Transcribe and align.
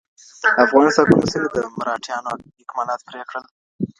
افغان 0.63 0.87
ځواکونو 0.95 1.27
څنګه 1.33 1.47
د 1.55 1.57
مرهټيانو 1.77 2.31
اکمالات 2.63 3.01
پرې 3.07 3.21
کړل؟ 3.29 3.45